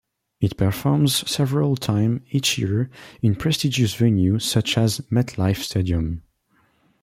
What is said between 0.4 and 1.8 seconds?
performs several